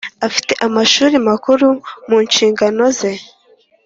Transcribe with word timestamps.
ufite 0.27 0.53
Amashuri 0.65 1.15
Makuru 1.27 1.67
mu 2.09 2.17
nshingano 2.25 2.83
ze 2.97 3.11